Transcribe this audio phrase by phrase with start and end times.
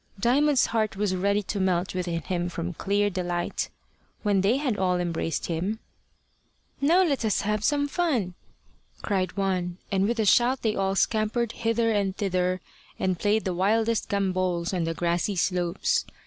[0.19, 3.69] Diamond's heart was ready to melt within him from clear delight.
[4.23, 5.77] When they had all embraced him,
[6.81, 8.33] "Now let us have some fun,"
[9.03, 12.61] cried one, and with a shout they all scampered hither and thither,
[12.97, 16.03] and played the wildest gambols on the grassy slopes.